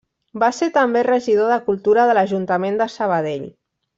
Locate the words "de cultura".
1.55-2.07